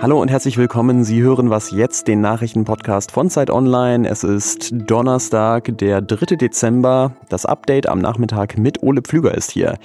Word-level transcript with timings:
Hallo 0.00 0.20
und 0.22 0.28
herzlich 0.28 0.56
willkommen. 0.58 1.02
Sie 1.02 1.20
hören 1.22 1.50
was 1.50 1.72
jetzt, 1.72 2.06
den 2.06 2.20
Nachrichtenpodcast 2.20 3.10
von 3.10 3.28
Zeit 3.28 3.50
Online. 3.50 4.08
Es 4.08 4.22
ist 4.22 4.70
Donnerstag, 4.72 5.76
der 5.78 6.02
3. 6.02 6.36
Dezember. 6.36 7.16
Das 7.28 7.46
Update 7.46 7.88
am 7.88 7.98
Nachmittag 7.98 8.58
mit 8.58 8.84
Ole 8.84 9.02
Pflüger 9.02 9.34
ist 9.34 9.50
hier. 9.50 9.76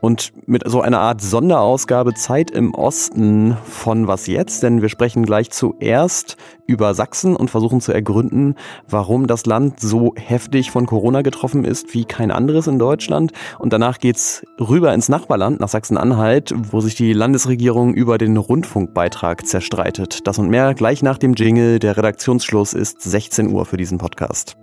Und 0.00 0.32
mit 0.46 0.62
so 0.68 0.80
einer 0.80 1.00
Art 1.00 1.20
Sonderausgabe 1.20 2.14
Zeit 2.14 2.50
im 2.50 2.74
Osten 2.74 3.56
von 3.64 4.06
Was 4.06 4.26
jetzt? 4.26 4.62
Denn 4.62 4.82
wir 4.82 4.88
sprechen 4.88 5.24
gleich 5.24 5.50
zuerst 5.50 6.36
über 6.66 6.94
Sachsen 6.94 7.34
und 7.34 7.50
versuchen 7.50 7.80
zu 7.80 7.92
ergründen, 7.92 8.54
warum 8.88 9.26
das 9.26 9.46
Land 9.46 9.80
so 9.80 10.12
heftig 10.16 10.70
von 10.70 10.86
Corona 10.86 11.22
getroffen 11.22 11.64
ist 11.64 11.94
wie 11.94 12.04
kein 12.04 12.30
anderes 12.30 12.66
in 12.66 12.78
Deutschland. 12.78 13.32
Und 13.58 13.72
danach 13.72 13.98
geht's 13.98 14.44
rüber 14.60 14.92
ins 14.92 15.08
Nachbarland, 15.08 15.60
nach 15.60 15.68
Sachsen-Anhalt, 15.68 16.54
wo 16.70 16.80
sich 16.80 16.94
die 16.94 17.12
Landesregierung 17.12 17.94
über 17.94 18.18
den 18.18 18.36
Rundfunkbeitrag 18.36 19.46
zerstreitet. 19.46 20.26
Das 20.26 20.38
und 20.38 20.50
mehr 20.50 20.74
gleich 20.74 21.02
nach 21.02 21.18
dem 21.18 21.34
Jingle. 21.34 21.78
Der 21.78 21.96
Redaktionsschluss 21.96 22.74
ist 22.74 23.00
16 23.00 23.50
Uhr 23.52 23.64
für 23.64 23.78
diesen 23.78 23.98
Podcast. 23.98 24.56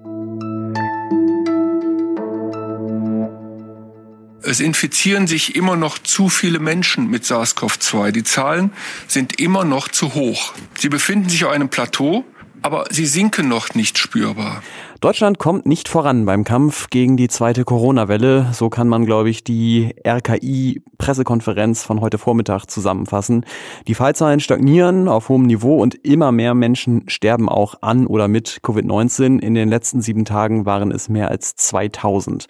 Es 4.47 4.59
infizieren 4.59 5.25
sich 5.25 5.55
immer 5.55 5.75
noch 5.75 5.97
zu 5.97 6.29
viele 6.29 6.59
Menschen 6.59 7.09
mit 7.09 7.23
SARS-CoV-2. 7.23 8.11
Die 8.11 8.23
Zahlen 8.23 8.71
sind 9.07 9.39
immer 9.39 9.65
noch 9.65 9.87
zu 9.87 10.13
hoch. 10.13 10.53
Sie 10.77 10.89
befinden 10.89 11.29
sich 11.29 11.45
auf 11.45 11.51
einem 11.51 11.69
Plateau, 11.69 12.23
aber 12.61 12.85
sie 12.91 13.07
sinken 13.07 13.47
noch 13.47 13.73
nicht 13.73 13.97
spürbar. 13.97 14.61
Deutschland 15.01 15.39
kommt 15.39 15.65
nicht 15.65 15.87
voran 15.89 16.25
beim 16.25 16.43
Kampf 16.43 16.91
gegen 16.91 17.17
die 17.17 17.27
zweite 17.27 17.63
Corona-Welle. 17.63 18.49
So 18.53 18.69
kann 18.69 18.87
man, 18.87 19.05
glaube 19.05 19.31
ich, 19.31 19.43
die 19.43 19.95
RKI-Pressekonferenz 20.05 21.83
von 21.83 21.99
heute 21.99 22.19
Vormittag 22.19 22.67
zusammenfassen. 22.67 23.45
Die 23.87 23.95
Fallzahlen 23.95 24.39
stagnieren 24.39 25.07
auf 25.07 25.29
hohem 25.29 25.47
Niveau 25.47 25.81
und 25.81 25.95
immer 26.05 26.31
mehr 26.31 26.53
Menschen 26.53 27.09
sterben 27.09 27.49
auch 27.49 27.81
an 27.81 28.05
oder 28.05 28.27
mit 28.27 28.59
Covid-19. 28.63 29.39
In 29.39 29.55
den 29.55 29.69
letzten 29.69 30.01
sieben 30.01 30.23
Tagen 30.23 30.67
waren 30.67 30.91
es 30.91 31.09
mehr 31.09 31.29
als 31.29 31.55
2000. 31.55 32.47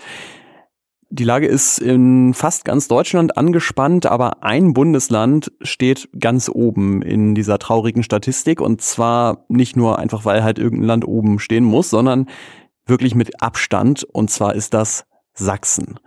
Die 1.17 1.23
Lage 1.23 1.47
ist 1.47 1.79
in 1.79 2.33
fast 2.33 2.65
ganz 2.65 2.89
Deutschland 2.89 3.37
angespannt, 3.37 4.05
aber 4.05 4.43
ein 4.43 4.73
Bundesland 4.73 5.49
steht 5.61 6.09
ganz 6.19 6.49
oben 6.49 7.01
in 7.01 7.35
dieser 7.35 7.57
traurigen 7.57 8.03
Statistik 8.03 8.59
und 8.59 8.81
zwar 8.81 9.45
nicht 9.47 9.77
nur 9.77 9.97
einfach, 9.97 10.25
weil 10.25 10.43
halt 10.43 10.59
irgendein 10.59 10.87
Land 10.87 11.07
oben 11.07 11.39
stehen 11.39 11.63
muss, 11.63 11.89
sondern 11.89 12.27
wirklich 12.85 13.15
mit 13.15 13.41
Abstand 13.41 14.03
und 14.03 14.29
zwar 14.29 14.55
ist 14.55 14.73
das 14.73 15.05
Sachsen. 15.33 16.01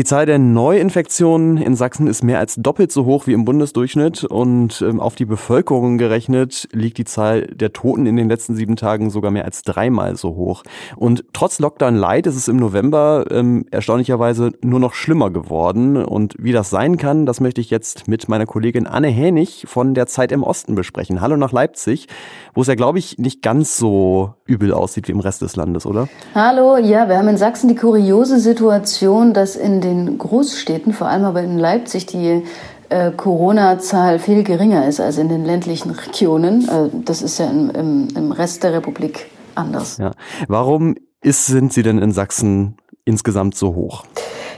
Die 0.00 0.04
Zahl 0.04 0.24
der 0.24 0.38
Neuinfektionen 0.38 1.58
in 1.58 1.76
Sachsen 1.76 2.06
ist 2.06 2.24
mehr 2.24 2.38
als 2.38 2.54
doppelt 2.54 2.90
so 2.90 3.04
hoch 3.04 3.26
wie 3.26 3.34
im 3.34 3.44
Bundesdurchschnitt 3.44 4.24
und 4.24 4.80
ähm, 4.80 4.98
auf 4.98 5.14
die 5.14 5.26
Bevölkerung 5.26 5.98
gerechnet 5.98 6.66
liegt 6.72 6.96
die 6.96 7.04
Zahl 7.04 7.42
der 7.48 7.74
Toten 7.74 8.06
in 8.06 8.16
den 8.16 8.26
letzten 8.26 8.56
sieben 8.56 8.76
Tagen 8.76 9.10
sogar 9.10 9.30
mehr 9.30 9.44
als 9.44 9.60
dreimal 9.60 10.16
so 10.16 10.36
hoch. 10.36 10.62
Und 10.96 11.26
trotz 11.34 11.58
Lockdown 11.58 11.96
Light 11.96 12.26
ist 12.26 12.36
es 12.36 12.48
im 12.48 12.56
November 12.56 13.26
ähm, 13.30 13.66
erstaunlicherweise 13.70 14.52
nur 14.62 14.80
noch 14.80 14.94
schlimmer 14.94 15.28
geworden. 15.28 16.02
Und 16.02 16.34
wie 16.38 16.52
das 16.52 16.70
sein 16.70 16.96
kann, 16.96 17.26
das 17.26 17.40
möchte 17.40 17.60
ich 17.60 17.68
jetzt 17.68 18.08
mit 18.08 18.26
meiner 18.26 18.46
Kollegin 18.46 18.86
Anne 18.86 19.08
Hänig 19.08 19.66
von 19.68 19.92
der 19.92 20.06
Zeit 20.06 20.32
im 20.32 20.44
Osten 20.44 20.76
besprechen. 20.76 21.20
Hallo 21.20 21.36
nach 21.36 21.52
Leipzig, 21.52 22.06
wo 22.54 22.62
es 22.62 22.68
ja, 22.68 22.74
glaube 22.74 22.98
ich, 22.98 23.18
nicht 23.18 23.42
ganz 23.42 23.76
so 23.76 24.32
übel 24.46 24.72
aussieht 24.72 25.08
wie 25.08 25.12
im 25.12 25.20
Rest 25.20 25.42
des 25.42 25.56
Landes, 25.56 25.84
oder? 25.84 26.08
Hallo, 26.34 26.78
ja, 26.78 27.06
wir 27.06 27.18
haben 27.18 27.28
in 27.28 27.36
Sachsen 27.36 27.68
die 27.68 27.74
kuriose 27.74 28.40
Situation, 28.40 29.34
dass 29.34 29.56
in 29.56 29.82
den 29.82 29.89
Großstädten, 30.18 30.92
vor 30.92 31.08
allem 31.08 31.24
aber 31.24 31.42
in 31.42 31.58
Leipzig, 31.58 32.06
die 32.06 32.42
äh, 32.90 33.12
Corona-Zahl 33.12 34.18
viel 34.18 34.42
geringer 34.42 34.86
ist 34.86 35.00
als 35.00 35.16
in 35.16 35.28
den 35.28 35.44
ländlichen 35.44 35.90
Regionen. 35.90 36.68
Äh, 36.68 36.88
das 37.04 37.22
ist 37.22 37.38
ja 37.38 37.48
im, 37.48 37.70
im, 37.70 38.08
im, 38.16 38.32
Rest 38.32 38.62
der 38.64 38.72
Republik 38.72 39.26
anders. 39.54 39.98
Ja. 39.98 40.12
Warum 40.48 40.96
ist, 41.22 41.46
sind 41.46 41.72
sie 41.72 41.82
denn 41.82 41.98
in 41.98 42.12
Sachsen 42.12 42.76
insgesamt 43.04 43.54
so 43.56 43.74
hoch? 43.74 44.04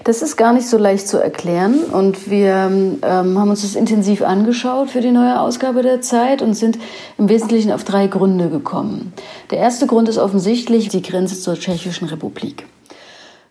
Das 0.04 0.20
ist 0.20 0.36
gar 0.36 0.52
nicht 0.52 0.66
so 0.66 0.78
leicht 0.78 1.06
zu 1.06 1.18
erklären 1.18 1.84
und 1.84 2.28
wir 2.28 2.70
ähm, 3.02 3.38
haben 3.38 3.50
uns 3.50 3.62
das 3.62 3.76
intensiv 3.76 4.22
angeschaut 4.22 4.90
für 4.90 5.00
die 5.00 5.12
neue 5.12 5.38
Ausgabe 5.38 5.82
der 5.82 6.00
Zeit 6.00 6.42
und 6.42 6.54
sind 6.54 6.78
im 7.18 7.28
Wesentlichen 7.28 7.70
auf 7.70 7.84
drei 7.84 8.08
Gründe 8.08 8.48
gekommen. 8.48 9.12
Der 9.52 9.58
erste 9.58 9.86
Grund 9.86 10.08
ist 10.08 10.18
offensichtlich 10.18 10.88
die 10.88 11.02
Grenze 11.02 11.38
zur 11.38 11.54
Tschechischen 11.54 12.08
Republik. 12.08 12.66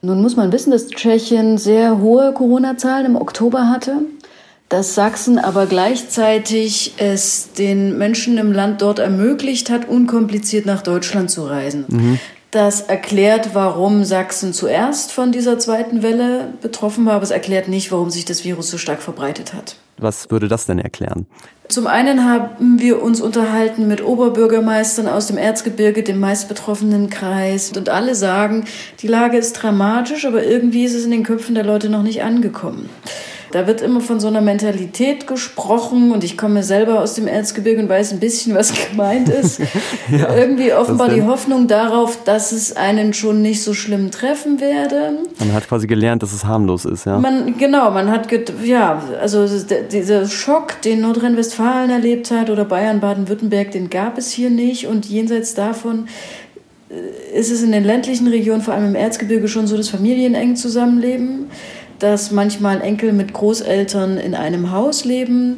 Nun 0.02 0.22
muss 0.22 0.36
man 0.36 0.52
wissen, 0.52 0.72
dass 0.72 0.88
Tschechien 0.88 1.58
sehr 1.58 2.00
hohe 2.00 2.34
Corona-Zahlen 2.34 3.06
im 3.06 3.16
Oktober 3.16 3.70
hatte, 3.70 3.98
dass 4.68 4.96
Sachsen 4.96 5.38
aber 5.38 5.68
gleichzeitig 5.68 6.94
es 6.98 7.54
den 7.54 7.98
Menschen 7.98 8.38
im 8.38 8.52
Land 8.52 8.82
dort 8.82 9.00
ermöglicht 9.00 9.70
hat, 9.70 9.88
unkompliziert 9.88 10.66
nach 10.66 10.82
Deutschland 10.82 11.30
zu 11.30 11.46
reisen. 11.46 11.86
Mhm. 11.88 12.20
Das 12.50 12.82
erklärt, 12.82 13.52
warum 13.54 14.04
Sachsen 14.04 14.54
zuerst 14.54 15.12
von 15.12 15.32
dieser 15.32 15.60
zweiten 15.60 16.04
Welle 16.04 16.54
betroffen 16.62 17.06
war, 17.06 17.14
aber 17.14 17.24
es 17.24 17.32
erklärt 17.32 17.68
nicht, 17.68 17.92
warum 17.92 18.10
sich 18.10 18.26
das 18.26 18.44
Virus 18.44 18.72
so 18.72 18.78
stark 18.78 19.02
verbreitet 19.02 19.54
hat. 19.54 19.76
Was 20.02 20.32
würde 20.32 20.48
das 20.48 20.66
denn 20.66 20.80
erklären? 20.80 21.28
Zum 21.70 21.88
einen 21.88 22.26
haben 22.26 22.80
wir 22.80 23.02
uns 23.02 23.22
unterhalten 23.22 23.88
mit 23.88 24.04
Oberbürgermeistern 24.04 25.08
aus 25.08 25.28
dem 25.28 25.38
Erzgebirge, 25.38 26.04
dem 26.04 26.20
meistbetroffenen 26.20 27.10
Kreis. 27.10 27.72
Und 27.78 27.88
alle 27.88 28.14
sagen, 28.14 28.66
die 29.00 29.08
Lage 29.08 29.38
ist 29.38 29.54
dramatisch, 29.54 30.26
aber 30.26 30.44
irgendwie 30.44 30.84
ist 30.84 30.96
es 30.96 31.06
in 31.06 31.12
den 31.12 31.24
Köpfen 31.24 31.56
der 31.56 31.64
Leute 31.64 31.88
noch 31.90 32.04
nicht 32.04 32.24
angekommen. 32.24 32.90
Da 33.52 33.68
wird 33.68 33.82
immer 33.82 34.00
von 34.00 34.20
so 34.20 34.28
einer 34.28 34.42
Mentalität 34.42 35.28
gesprochen 35.28 36.12
und 36.12 36.24
ich 36.24 36.38
komme 36.38 36.64
selber 36.64 37.02
aus 37.02 37.16
dem 37.16 37.28
Erzgebirge 37.28 37.82
und 37.82 37.90
weiß 37.90 38.14
ein 38.14 38.20
bisschen, 38.20 38.56
was 38.56 38.74
gemeint 38.90 39.30
ist. 39.30 39.60
ja, 40.12 40.34
Irgendwie 40.36 40.74
offenbar 40.74 41.10
die 41.10 41.24
Hoffnung 41.24 41.68
darauf, 41.68 42.24
dass 42.24 42.52
es 42.52 42.76
einen 42.76 43.14
schon 43.14 43.42
nicht 43.42 43.64
so 43.64 43.74
schlimm 43.74 44.12
treffen 44.12 44.62
werde. 44.62 45.18
Man 45.40 45.54
hat 45.54 45.68
quasi 45.68 45.88
gelernt, 45.88 46.24
dass 46.24 46.34
es 46.34 46.46
harmlos 46.46 46.86
ist, 46.86 47.06
ja. 47.06 47.18
Man, 47.20 47.58
genau, 47.58 47.92
man 47.92 48.10
hat, 48.10 48.28
ja, 48.64 49.04
also 49.20 49.46
dieser 49.92 50.28
Schock, 50.28 50.82
den 50.82 51.02
Nordrhein-Westfalen 51.02 51.90
erlebt 51.90 52.32
hat 52.32 52.50
oder 52.50 52.66
Bayern, 52.66 53.00
Baden-Württemberg, 53.00 53.72
den 53.72 53.90
gab 53.90 54.18
es 54.18 54.32
hier 54.32 54.50
nicht 54.50 54.88
und 54.88 55.06
jenseits 55.06 55.54
davon 55.54 56.08
äh, 56.90 57.38
ist 57.38 57.52
es 57.52 57.64
in 57.64 57.72
den 57.72 57.84
ländlichen 57.84 58.28
Regionen, 58.28 58.62
vor 58.62 58.74
allem 58.74 58.88
im 58.88 58.96
Erzgebirge, 58.96 59.48
schon 59.48 59.68
so, 59.68 59.76
dass 59.76 59.90
Familien 59.90 60.36
eng 60.36 60.56
zusammenleben 60.56 61.50
dass 62.02 62.32
manchmal 62.32 62.82
Enkel 62.82 63.14
mit 63.14 63.34
Großeltern 63.34 64.18
in 64.18 64.36
einem 64.36 64.72
Haus 64.72 65.06
leben 65.06 65.56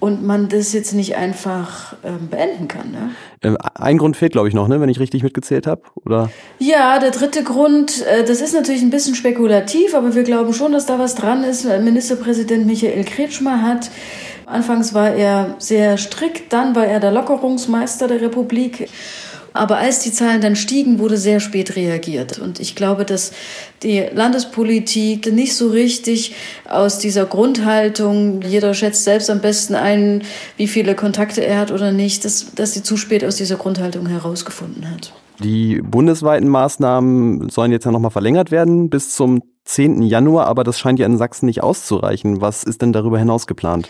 und 0.00 0.24
man 0.24 0.48
das 0.48 0.72
jetzt 0.72 0.94
nicht 0.94 1.16
einfach 1.16 1.96
ähm, 2.04 2.28
beenden 2.30 2.68
kann. 2.68 2.92
Ne? 2.92 3.10
Ähm, 3.42 3.56
ein 3.74 3.98
Grund 3.98 4.16
fehlt, 4.16 4.32
glaube 4.32 4.46
ich, 4.46 4.54
noch, 4.54 4.68
ne, 4.68 4.80
wenn 4.80 4.88
ich 4.88 5.00
richtig 5.00 5.24
mitgezählt 5.24 5.66
habe, 5.66 5.82
oder? 6.04 6.30
Ja, 6.60 7.00
der 7.00 7.10
dritte 7.10 7.42
Grund, 7.42 8.06
äh, 8.06 8.24
das 8.24 8.40
ist 8.40 8.54
natürlich 8.54 8.82
ein 8.82 8.90
bisschen 8.90 9.16
spekulativ, 9.16 9.94
aber 9.94 10.14
wir 10.14 10.22
glauben 10.22 10.52
schon, 10.52 10.72
dass 10.72 10.86
da 10.86 11.00
was 11.00 11.16
dran 11.16 11.42
ist. 11.42 11.64
Ministerpräsident 11.64 12.64
Michael 12.66 13.04
Kretschmer 13.04 13.62
hat 13.62 13.90
Anfangs 14.48 14.94
war 14.94 15.10
er 15.10 15.56
sehr 15.58 15.98
strikt, 15.98 16.54
dann 16.54 16.74
war 16.74 16.86
er 16.86 17.00
der 17.00 17.12
Lockerungsmeister 17.12 18.08
der 18.08 18.22
Republik. 18.22 18.88
Aber 19.58 19.78
als 19.78 19.98
die 19.98 20.12
Zahlen 20.12 20.40
dann 20.40 20.54
stiegen, 20.54 21.00
wurde 21.00 21.16
sehr 21.16 21.40
spät 21.40 21.74
reagiert. 21.74 22.38
Und 22.38 22.60
ich 22.60 22.76
glaube, 22.76 23.04
dass 23.04 23.32
die 23.82 24.04
Landespolitik 24.14 25.32
nicht 25.32 25.56
so 25.56 25.70
richtig 25.70 26.36
aus 26.68 27.00
dieser 27.00 27.26
Grundhaltung, 27.26 28.42
jeder 28.42 28.72
schätzt 28.72 29.02
selbst 29.02 29.28
am 29.30 29.40
besten 29.40 29.74
ein, 29.74 30.22
wie 30.56 30.68
viele 30.68 30.94
Kontakte 30.94 31.44
er 31.44 31.58
hat 31.58 31.72
oder 31.72 31.90
nicht, 31.90 32.24
dass, 32.24 32.54
dass 32.54 32.72
sie 32.72 32.84
zu 32.84 32.96
spät 32.96 33.24
aus 33.24 33.34
dieser 33.34 33.56
Grundhaltung 33.56 34.06
herausgefunden 34.06 34.88
hat. 34.88 35.12
Die 35.40 35.82
bundesweiten 35.82 36.48
Maßnahmen 36.48 37.48
sollen 37.48 37.72
jetzt 37.72 37.84
ja 37.84 37.90
nochmal 37.90 38.12
verlängert 38.12 38.52
werden 38.52 38.90
bis 38.90 39.10
zum 39.16 39.42
10. 39.64 40.02
Januar, 40.02 40.46
aber 40.46 40.62
das 40.62 40.78
scheint 40.78 41.00
ja 41.00 41.06
in 41.06 41.18
Sachsen 41.18 41.46
nicht 41.46 41.64
auszureichen. 41.64 42.40
Was 42.40 42.62
ist 42.62 42.80
denn 42.80 42.92
darüber 42.92 43.18
hinaus 43.18 43.48
geplant? 43.48 43.88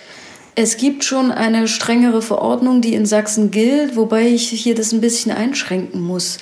Es 0.60 0.76
gibt 0.76 1.04
schon 1.04 1.30
eine 1.30 1.68
strengere 1.68 2.20
Verordnung, 2.20 2.80
die 2.80 2.94
in 2.94 3.06
Sachsen 3.06 3.52
gilt, 3.52 3.94
wobei 3.94 4.26
ich 4.26 4.48
hier 4.48 4.74
das 4.74 4.90
ein 4.90 5.00
bisschen 5.00 5.30
einschränken 5.30 6.00
muss. 6.00 6.38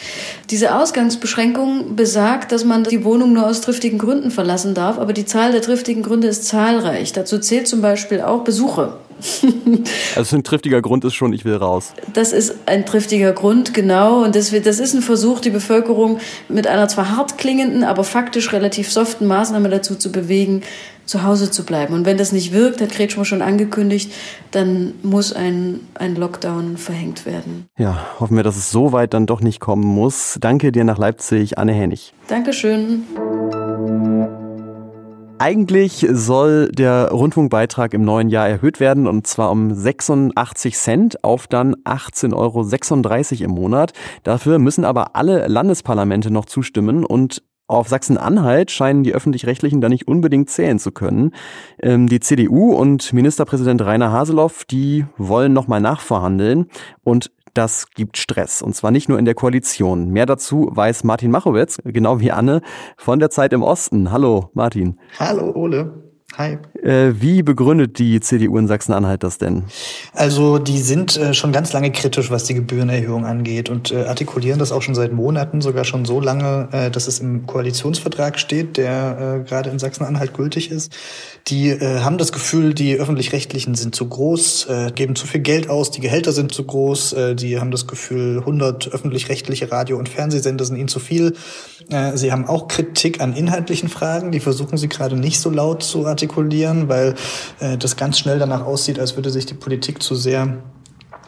Diese 0.49 0.75
Ausgangsbeschränkung 0.75 1.97
besagt, 1.97 2.51
dass 2.51 2.65
man 2.65 2.85
die 2.85 3.05
Wohnung 3.05 3.35
nur 3.35 3.47
aus 3.47 3.61
triftigen 3.61 3.99
Gründen 3.99 4.31
verlassen 4.31 4.73
darf, 4.73 4.99
aber 4.99 5.13
die 5.13 5.27
Zahl 5.27 5.53
der 5.53 5.61
triftigen 5.61 6.03
Gründe 6.03 6.29
ist 6.29 6.47
zahlreich. 6.47 7.13
Dazu 7.13 7.39
zählt 7.39 7.69
zum 7.69 7.83
Beispiel 7.83 8.23
auch 8.23 8.43
Besuche. 8.43 8.95
Also 10.17 10.37
ein 10.37 10.45
triftiger 10.45 10.83
Grund 10.83 11.05
ist 11.05 11.15
schon, 11.15 11.33
ich 11.33 11.45
will 11.45 11.57
raus. 11.57 11.93
Das 12.13 12.33
ist 12.33 12.55
ein 12.67 12.87
triftiger 12.87 13.33
Grund, 13.33 13.75
genau. 13.75 14.25
Und 14.25 14.37
das, 14.37 14.51
das 14.51 14.79
ist 14.79 14.95
ein 14.95 15.03
Versuch, 15.03 15.41
die 15.41 15.51
Bevölkerung 15.51 16.19
mit 16.49 16.67
einer 16.67 16.89
zwar 16.89 17.17
hart 17.17 17.39
klingenden, 17.39 17.85
aber 17.85 18.05
faktisch 18.05 18.53
relativ 18.53 18.91
soften 18.91 19.27
Maßnahme 19.27 19.69
dazu 19.69 19.95
zu 19.95 20.13
bewegen, 20.13 20.63
zu 21.07 21.23
Hause 21.23 21.51
zu 21.51 21.65
bleiben. 21.65 21.95
Und 21.95 22.05
wenn 22.05 22.19
das 22.19 22.33
nicht 22.33 22.53
wirkt, 22.53 22.81
hat 22.81 22.91
Kretschmer 22.91 23.25
schon 23.25 23.41
angekündigt, 23.41 24.13
dann 24.51 24.95
muss 25.03 25.33
ein, 25.33 25.81
ein 25.95 26.17
Lockdown 26.17 26.77
verhängt 26.77 27.25
werden. 27.25 27.67
Ja, 27.79 28.07
hoffen 28.19 28.37
wir, 28.37 28.43
dass 28.43 28.57
es 28.57 28.71
so 28.71 28.93
weit 28.93 29.15
dann 29.15 29.27
doch 29.27 29.41
nicht 29.41 29.61
kommen 29.61 29.85
muss. 29.85 30.37
Danke 30.41 30.73
dir 30.73 30.85
nach 30.85 30.99
Leipzig, 30.99 31.59
Anne 31.59 31.73
Hennig. 31.73 32.13
Dankeschön. 32.29 33.05
Eigentlich 35.39 36.07
soll 36.11 36.71
der 36.73 37.11
Rundfunkbeitrag 37.11 37.93
im 37.93 38.05
neuen 38.05 38.31
Jahr 38.31 38.49
erhöht 38.49 38.81
werden 38.81 39.07
und 39.07 39.27
zwar 39.27 39.51
um 39.51 39.71
86 39.71 40.77
Cent 40.79 41.25
auf 41.25 41.47
dann 41.47 41.75
18,36 41.85 42.33
Euro 42.35 43.45
im 43.45 43.51
Monat. 43.51 43.93
Dafür 44.23 44.59
müssen 44.59 44.87
aber 44.87 45.15
alle 45.15 45.47
Landesparlamente 45.47 46.31
noch 46.31 46.47
zustimmen 46.47 47.05
und 47.05 47.43
auf 47.67 47.89
Sachsen-Anhalt 47.89 48.71
scheinen 48.71 49.03
die 49.03 49.13
Öffentlich-Rechtlichen 49.13 49.83
da 49.83 49.91
nicht 49.91 50.09
unbedingt 50.09 50.49
zählen 50.49 50.79
zu 50.79 50.91
können. 50.91 51.33
Ähm, 51.83 52.09
die 52.09 52.21
CDU 52.21 52.73
und 52.73 53.13
Ministerpräsident 53.13 53.83
Rainer 53.83 54.13
Haseloff, 54.13 54.65
die 54.65 55.05
wollen 55.19 55.53
nochmal 55.53 55.81
nachverhandeln 55.83 56.71
und 57.05 57.31
das 57.57 57.91
gibt 57.95 58.19
Stress. 58.19 58.63
Und 58.63 58.75
zwar 58.75 58.91
nicht 58.91 59.09
nur 59.09 59.19
in 59.19 59.25
der 59.25 59.35
Koalition. 59.35 60.11
Mehr 60.11 60.27
dazu 60.27 60.69
weiß 60.71 61.05
Martin 61.05 61.31
Machowitz, 61.31 61.79
genau 61.85 62.21
wie 62.21 62.33
Anne, 62.33 62.61
von 62.97 63.19
der 63.19 63.31
Zeit 63.31 63.53
im 63.53 63.63
Osten. 63.63 64.13
Hallo, 64.13 64.51
Martin. 64.55 64.99
Hallo, 65.19 65.53
Ole. 65.55 66.06
Hi. 66.39 66.59
Äh, 66.83 67.15
wie 67.19 67.43
begründet 67.43 67.99
die 67.99 68.21
CDU 68.21 68.59
in 68.59 68.69
Sachsen-Anhalt 68.69 69.23
das 69.23 69.39
denn? 69.39 69.65
Also 70.13 70.59
die 70.59 70.79
sind 70.79 71.17
äh, 71.17 71.33
schon 71.33 71.51
ganz 71.51 71.73
lange 71.73 71.91
kritisch, 71.91 72.31
was 72.31 72.45
die 72.45 72.53
Gebührenerhöhung 72.53 73.25
angeht 73.25 73.71
und 73.71 73.91
äh, 73.91 74.05
artikulieren 74.05 74.59
das 74.59 74.71
auch 74.71 74.83
schon 74.83 74.95
seit 74.95 75.15
Monaten, 75.15 75.63
sogar 75.63 75.85
schon 75.85 76.05
so 76.05 76.21
lange, 76.21 76.69
dass 76.93 77.09
es 77.09 77.21
im 77.21 77.47
Koalitionsvertrag 77.47 78.39
steht, 78.39 78.77
der 78.77 79.45
gerade 79.47 79.71
in 79.71 79.79
Sachsen-Anhalt 79.79 80.35
gültig 80.35 80.71
ist. 80.71 80.93
Die 81.49 81.73
haben 81.73 82.19
das 82.19 82.33
Gefühl, 82.33 82.75
die 82.75 82.97
öffentlich-rechtlichen 82.97 83.75
sind 83.75 83.95
zu 83.95 84.09
groß, 84.09 84.69
geben 84.95 85.17
zu 85.17 85.27
viel 85.27 85.41
Geld 85.41 85.71
aus, 85.71 85.91
die 85.91 86.01
Gehälter 86.01 86.33
sind 86.33 86.53
zu 86.53 86.65
groß, 86.65 87.15
die 87.35 87.59
haben 87.59 87.71
das 87.71 87.87
Gefühl, 87.87 88.39
100 88.41 88.93
öffentlich-rechtliche 88.93 89.71
Radio- 89.71 89.99
und 89.99 90.09
Fernsehsender 90.09 90.65
sind 90.65 90.77
ihnen 90.77 90.89
zu 90.89 90.99
viel. 90.99 91.35
sie 92.15 92.33
haben 92.33 92.47
auch 92.47 92.69
Kritik 92.69 93.21
an 93.21 93.35
inhaltlichen 93.35 93.89
Fragen, 93.89 94.33
die 94.33 94.41
versuchen 94.41 94.77
sie 94.77 94.89
gerade 94.89 95.17
nicht 95.17 95.41
so 95.41 95.51
laut 95.51 95.83
zu 95.83 96.07
artikulieren, 96.07 96.26
weil 96.89 97.15
äh, 97.61 97.77
das 97.77 97.97
ganz 97.97 98.19
schnell 98.19 98.39
danach 98.39 98.65
aussieht, 98.65 98.99
als 98.99 99.17
würde 99.17 99.31
sich 99.31 99.47
die 99.47 99.55
Politik 99.55 100.03
zu 100.03 100.15
sehr 100.15 100.59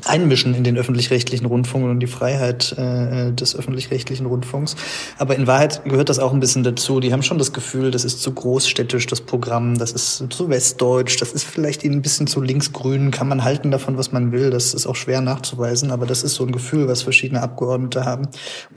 einmischen 0.04 0.54
in 0.54 0.64
den 0.64 0.76
öffentlich-rechtlichen 0.76 1.46
Rundfunk 1.46 1.84
und 1.84 2.00
die 2.00 2.06
Freiheit 2.06 2.72
äh, 2.78 3.32
des 3.32 3.56
öffentlich-rechtlichen 3.56 4.26
Rundfunks. 4.26 4.76
Aber 5.18 5.36
in 5.36 5.46
Wahrheit 5.46 5.84
gehört 5.84 6.08
das 6.08 6.18
auch 6.18 6.32
ein 6.32 6.40
bisschen 6.40 6.62
dazu. 6.62 7.00
Die 7.00 7.12
haben 7.12 7.22
schon 7.22 7.38
das 7.38 7.52
Gefühl, 7.52 7.90
das 7.90 8.04
ist 8.04 8.22
zu 8.22 8.32
großstädtisch, 8.32 9.06
das 9.06 9.20
Programm, 9.20 9.78
das 9.78 9.92
ist 9.92 10.24
zu 10.30 10.48
westdeutsch, 10.48 11.20
das 11.20 11.32
ist 11.32 11.44
vielleicht 11.44 11.84
ihnen 11.84 11.96
ein 11.96 12.02
bisschen 12.02 12.26
zu 12.26 12.40
linksgrün, 12.40 13.10
kann 13.10 13.28
man 13.28 13.44
halten 13.44 13.70
davon, 13.70 13.96
was 13.96 14.12
man 14.12 14.32
will. 14.32 14.50
Das 14.50 14.74
ist 14.74 14.86
auch 14.86 14.96
schwer 14.96 15.20
nachzuweisen, 15.20 15.90
aber 15.90 16.06
das 16.06 16.22
ist 16.22 16.34
so 16.34 16.44
ein 16.44 16.52
Gefühl, 16.52 16.88
was 16.88 17.02
verschiedene 17.02 17.42
Abgeordnete 17.42 18.04
haben. 18.04 18.28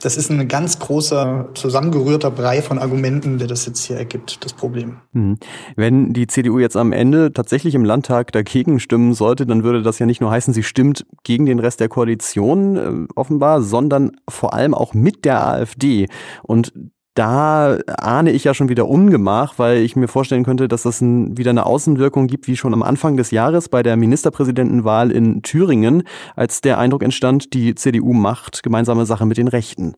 Das 0.01 0.17
ist 0.17 0.29
ein 0.29 0.47
ganz 0.47 0.79
großer, 0.79 1.50
zusammengerührter 1.53 2.31
Brei 2.31 2.62
von 2.62 2.79
Argumenten, 2.79 3.38
der 3.38 3.47
das 3.47 3.65
jetzt 3.65 3.85
hier 3.85 3.97
ergibt, 3.97 4.44
das 4.44 4.53
Problem. 4.53 4.97
Mhm. 5.13 5.38
Wenn 5.75 6.13
die 6.13 6.27
CDU 6.27 6.59
jetzt 6.59 6.77
am 6.77 6.91
Ende 6.91 7.33
tatsächlich 7.33 7.75
im 7.75 7.85
Landtag 7.85 8.31
dagegen 8.31 8.79
stimmen 8.79 9.13
sollte, 9.13 9.45
dann 9.45 9.63
würde 9.63 9.81
das 9.81 10.00
ja 10.00 10.06
nicht 10.06 10.21
nur 10.21 10.31
heißen, 10.31 10.53
sie 10.53 10.63
stimmt 10.63 11.06
gegen 11.24 11.46
den 11.46 11.60
Rest 11.60 11.80
der 11.80 11.90
Koalition 11.90 12.78
äh, 12.78 13.13
offenbar, 13.16 13.62
sondern 13.62 14.12
vor 14.30 14.54
allem 14.54 14.74
auch 14.74 14.94
mit 14.94 15.25
der 15.25 15.46
AfD. 15.46 16.08
Und 16.44 16.74
da 17.13 17.78
ahne 17.88 18.31
ich 18.31 18.46
ja 18.46 18.54
schon 18.54 18.69
wieder 18.69 18.88
Ungemach, 18.88 19.56
weil 19.58 19.80
ich 19.80 19.96
mir 19.96 20.08
vorstellen 20.08 20.46
könnte, 20.46 20.68
dass 20.68 20.84
das 20.84 21.02
ein, 21.02 21.38
wieder 21.38 21.50
eine 21.50 21.66
Außenwirkung 21.66 22.28
gibt, 22.28 22.48
wie 22.48 22.56
schon 22.56 22.74
am 22.74 22.84
Anfang 22.84 23.18
des 23.18 23.31
Jahres 23.31 23.68
bei 23.68 23.84
der 23.84 23.98
Ministerpräsidentenwahl 23.98 25.12
in 25.12 25.42
Thüringen, 25.42 26.04
als 26.36 26.62
der 26.62 26.78
Eindruck 26.78 27.04
entstand, 27.04 27.54
die 27.54 27.75
CDU 27.75 28.13
macht 28.13 28.63
gemeinsame 28.63 29.06
Sache 29.06 29.25
mit 29.25 29.38
den 29.38 29.50
Rechten. 29.50 29.96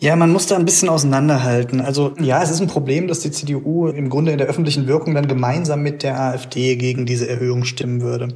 Ja, 0.00 0.14
man 0.14 0.30
muss 0.30 0.46
da 0.46 0.56
ein 0.56 0.64
bisschen 0.64 0.88
auseinanderhalten. 0.88 1.80
Also 1.80 2.14
ja, 2.20 2.42
es 2.42 2.50
ist 2.50 2.60
ein 2.60 2.68
Problem, 2.68 3.08
dass 3.08 3.20
die 3.20 3.32
CDU 3.32 3.88
im 3.88 4.08
Grunde 4.10 4.32
in 4.32 4.38
der 4.38 4.46
öffentlichen 4.46 4.86
Wirkung 4.86 5.14
dann 5.14 5.26
gemeinsam 5.26 5.82
mit 5.82 6.02
der 6.02 6.20
AfD 6.20 6.76
gegen 6.76 7.04
diese 7.04 7.28
Erhöhung 7.28 7.64
stimmen 7.64 8.00
würde. 8.00 8.28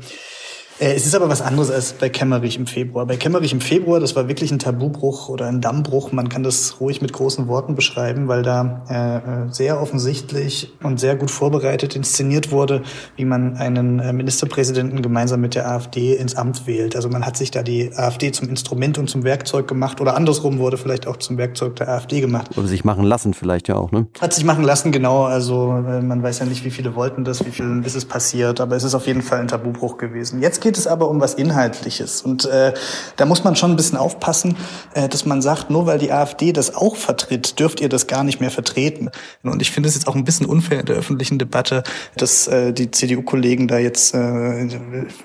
Äh, 0.79 0.95
es 0.95 1.07
ist 1.07 1.15
aber 1.15 1.29
was 1.29 1.43
anderes 1.43 1.71
als 1.71 1.93
bei 1.93 2.09
Kemmerich 2.09 2.57
im 2.57 2.67
Februar. 2.67 3.07
Bei 3.07 3.17
Kemmerich 3.17 3.53
im 3.53 3.61
Februar, 3.61 4.01
das 4.01 4.17
war 4.17 4.29
wirklich 4.29 4.51
ein 4.51 4.59
Tabubruch 4.59 5.29
oder 5.29 5.47
ein 5.47 5.61
Dammbruch. 5.61 6.13
Man 6.13 6.29
kann 6.29 6.43
das 6.43 6.81
ruhig 6.81 7.03
mit 7.03 7.13
großen 7.13 7.49
Worten 7.49 7.75
beschreiben, 7.75 8.29
weil 8.29 8.43
da 8.43 8.85
äh, 8.89 9.17
äh, 9.17 9.53
sehr 9.53 9.81
offensichtlich 9.81 10.73
und 10.83 10.99
sehr 10.99 11.17
gut 11.17 11.31
vorbereitet 11.31 11.97
inszeniert 11.97 12.51
wurde, 12.51 12.83
wie 13.17 13.25
man 13.25 13.57
einen 13.57 13.99
äh, 13.99 14.13
Ministerpräsidenten 14.13 15.03
gemeinsam 15.03 15.41
mit 15.41 15.55
der 15.55 15.71
AfD 15.71 16.15
ins 16.15 16.37
Amt 16.37 16.67
wählt. 16.67 16.97
Also 16.97 17.09
man 17.09 17.27
hat 17.27 17.37
sich 17.37 17.51
da 17.51 17.63
die 17.63 17.93
AfD 17.95 18.33
zum 18.33 18.49
Instrument 18.49 18.99
und 18.99 19.09
zum 19.09 19.25
Werkzeug 19.25 19.69
gemacht 19.69 20.01
oder 20.01 20.17
andersrum 20.17 20.59
wurde 20.59 20.79
vielleicht 20.79 21.07
auch 21.07 21.17
zum 21.17 21.37
Werkzeug 21.39 21.77
der 21.77 21.89
AfD 21.89 22.21
gemacht. 22.21 22.57
Oder 22.57 22.67
sich 22.67 22.85
machen 22.85 23.05
lassen 23.05 23.35
vielleicht 23.35 23.69
ja 23.69 23.77
auch, 23.77 23.93
ne? 23.93 24.07
Hat 24.21 24.33
sich 24.33 24.45
machen 24.45 24.65
lassen, 24.65 24.93
genau. 24.93 25.25
Also 25.25 25.67
man 25.67 26.23
weiß 26.23 26.39
ja 26.39 26.47
nicht, 26.47 26.65
wie 26.65 26.71
viele 26.71 26.95
wollten 26.95 27.25
das, 27.25 27.45
wie 27.45 27.51
viel 27.51 27.83
ist 27.85 27.95
es 27.95 28.05
passiert, 28.05 28.61
aber 28.61 28.77
es 28.77 28.85
ist 28.85 28.95
auf 28.95 29.07
jeden 29.07 29.23
Fall 29.23 29.41
ein 29.41 29.49
Tabubruch 29.49 29.99
gewesen. 29.99 30.41
Jetzt 30.41 30.61
geht 30.63 30.73
geht 30.73 30.79
es 30.79 30.87
aber 30.87 31.11
um 31.11 31.21
was 31.21 31.35
Inhaltliches. 31.35 32.23
Und 32.23 32.47
äh, 32.47 32.73
da 33.17 33.27
muss 33.27 33.45
man 33.45 33.57
schon 33.57 33.73
ein 33.73 33.77
bisschen 33.77 33.99
aufpassen, 33.99 34.57
äh, 34.95 35.07
dass 35.07 35.27
man 35.27 35.43
sagt, 35.43 35.69
nur 35.69 35.85
weil 35.85 35.99
die 35.99 36.11
AfD 36.11 36.51
das 36.55 36.75
auch 36.75 36.97
vertritt, 36.97 37.59
dürft 37.59 37.83
ihr 37.83 37.91
das 37.91 38.07
gar 38.07 38.25
nicht 38.25 38.41
mehr 38.41 38.51
vertreten. 38.51 39.11
Und 39.43 39.61
ich 39.61 39.71
finde 39.71 39.91
es 39.91 39.95
jetzt 39.95 40.09
auch 40.09 40.15
ein 40.15 40.25
bisschen 40.25 40.47
unfair 40.47 40.81
in 40.81 40.87
der 40.87 40.97
öffentlichen 40.97 41.39
Debatte, 41.39 41.83
dass 42.17 42.47
äh, 42.47 42.73
die 42.73 42.91
CDU-Kollegen 42.91 43.69
da 43.69 43.77
jetzt 43.77 44.15
äh, 44.15 44.67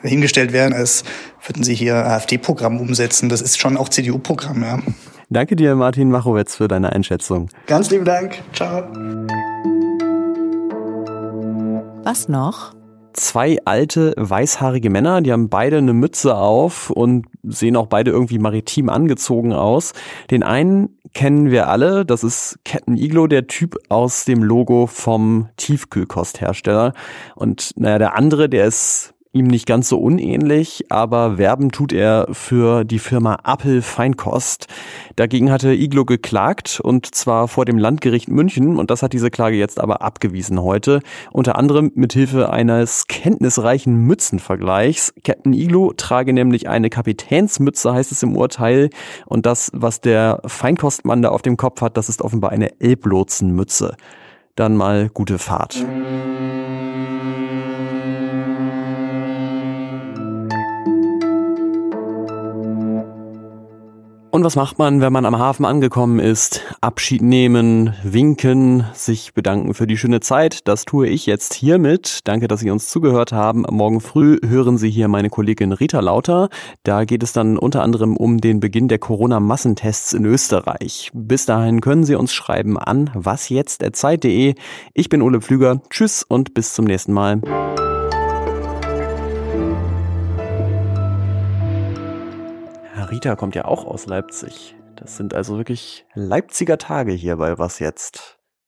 hingestellt 0.01 0.51
werden, 0.51 0.73
als 0.73 1.05
würden 1.45 1.63
sie 1.63 1.75
hier 1.75 1.95
AfD-Programm 1.95 2.81
umsetzen. 2.81 3.29
Das 3.29 3.41
ist 3.41 3.57
schon 3.57 3.77
auch 3.77 3.87
CDU-Programm, 3.87 4.63
ja. 4.63 4.79
Danke 5.29 5.55
dir, 5.55 5.75
Martin 5.75 6.11
Machowetz, 6.11 6.55
für 6.55 6.67
deine 6.67 6.91
Einschätzung. 6.91 7.49
Ganz 7.67 7.89
lieben 7.89 8.03
Dank. 8.03 8.39
Ciao. 8.53 8.83
Was 12.03 12.27
noch? 12.27 12.76
Zwei 13.13 13.57
alte, 13.65 14.13
weißhaarige 14.17 14.89
Männer, 14.89 15.21
die 15.21 15.31
haben 15.31 15.49
beide 15.49 15.77
eine 15.77 15.93
Mütze 15.93 16.35
auf 16.35 16.89
und 16.89 17.25
sehen 17.43 17.75
auch 17.75 17.87
beide 17.87 18.11
irgendwie 18.11 18.39
maritim 18.39 18.89
angezogen 18.89 19.53
aus. 19.53 19.93
Den 20.29 20.43
einen 20.43 20.97
kennen 21.13 21.49
wir 21.49 21.67
alle, 21.67 22.05
das 22.05 22.23
ist 22.23 22.59
Captain 22.63 22.97
Iglo, 22.97 23.27
der 23.27 23.47
Typ 23.47 23.75
aus 23.89 24.25
dem 24.25 24.43
Logo 24.43 24.87
vom 24.87 25.49
Tiefkühlkosthersteller. 25.57 26.93
Und 27.35 27.71
naja, 27.75 27.97
der 27.97 28.15
andere, 28.15 28.49
der 28.49 28.65
ist 28.65 29.13
ihm 29.37 29.47
nicht 29.47 29.65
ganz 29.65 29.89
so 29.89 29.99
unähnlich, 29.99 30.85
aber 30.89 31.37
werben 31.37 31.71
tut 31.71 31.93
er 31.93 32.27
für 32.31 32.83
die 32.83 32.99
Firma 32.99 33.39
Appel 33.43 33.81
Feinkost. 33.81 34.67
Dagegen 35.15 35.51
hatte 35.51 35.73
Iglo 35.73 36.05
geklagt 36.05 36.79
und 36.81 37.13
zwar 37.15 37.47
vor 37.47 37.65
dem 37.65 37.77
Landgericht 37.77 38.27
München 38.29 38.77
und 38.77 38.91
das 38.91 39.03
hat 39.03 39.13
diese 39.13 39.29
Klage 39.29 39.55
jetzt 39.55 39.79
aber 39.79 40.01
abgewiesen 40.01 40.61
heute. 40.61 41.01
Unter 41.31 41.57
anderem 41.57 41.91
mit 41.95 42.13
Hilfe 42.13 42.51
eines 42.51 43.07
kenntnisreichen 43.07 43.95
Mützenvergleichs. 43.95 45.13
Captain 45.23 45.53
Iglo 45.53 45.93
trage 45.95 46.33
nämlich 46.33 46.67
eine 46.67 46.89
Kapitänsmütze, 46.89 47.93
heißt 47.93 48.11
es 48.11 48.23
im 48.23 48.35
Urteil. 48.35 48.89
Und 49.25 49.45
das, 49.45 49.71
was 49.73 50.01
der 50.01 50.41
Feinkostmann 50.45 51.21
da 51.21 51.29
auf 51.29 51.41
dem 51.41 51.57
Kopf 51.57 51.81
hat, 51.81 51.97
das 51.97 52.09
ist 52.09 52.21
offenbar 52.21 52.51
eine 52.51 52.79
Elblotsenmütze. 52.79 53.95
Dann 54.55 54.75
mal 54.75 55.09
gute 55.13 55.37
Fahrt. 55.37 55.85
Und 64.37 64.43
was 64.43 64.55
macht 64.55 64.77
man, 64.77 65.01
wenn 65.01 65.11
man 65.11 65.25
am 65.25 65.39
Hafen 65.39 65.65
angekommen 65.65 66.19
ist? 66.19 66.61
Abschied 66.79 67.23
nehmen, 67.23 67.95
winken, 68.03 68.85
sich 68.93 69.33
bedanken 69.33 69.73
für 69.73 69.87
die 69.87 69.97
schöne 69.97 70.19
Zeit. 70.19 70.67
Das 70.67 70.85
tue 70.85 71.07
ich 71.07 71.25
jetzt 71.25 71.55
hiermit. 71.55 72.19
Danke, 72.25 72.47
dass 72.47 72.59
Sie 72.59 72.69
uns 72.69 72.87
zugehört 72.87 73.31
haben. 73.31 73.65
Morgen 73.67 73.99
früh 73.99 74.37
hören 74.45 74.77
Sie 74.77 74.91
hier 74.91 75.07
meine 75.07 75.31
Kollegin 75.31 75.71
Rita 75.71 76.01
Lauter. 76.01 76.49
Da 76.83 77.05
geht 77.05 77.23
es 77.23 77.33
dann 77.33 77.57
unter 77.57 77.81
anderem 77.81 78.15
um 78.15 78.37
den 78.37 78.59
Beginn 78.59 78.87
der 78.87 78.99
Corona-Massentests 78.99 80.13
in 80.13 80.25
Österreich. 80.25 81.09
Bis 81.15 81.47
dahin 81.47 81.81
können 81.81 82.03
Sie 82.03 82.13
uns 82.13 82.31
schreiben 82.31 82.77
an 82.77 83.09
wasjetzt.zeit.de. 83.15 84.53
Ich 84.93 85.09
bin 85.09 85.23
Ole 85.23 85.41
Pflüger. 85.41 85.81
Tschüss 85.89 86.21
und 86.21 86.53
bis 86.53 86.75
zum 86.75 86.85
nächsten 86.85 87.11
Mal. 87.11 87.41
Rita 93.17 93.35
kommt 93.35 93.55
ja 93.55 93.65
auch 93.65 93.85
aus 93.85 94.05
Leipzig. 94.05 94.75
Das 94.95 95.17
sind 95.17 95.33
also 95.33 95.57
wirklich 95.57 96.05
Leipziger 96.13 96.77
Tage 96.77 97.13
hier 97.13 97.37
bei 97.37 97.57
Was 97.57 97.79
jetzt? 97.79 98.36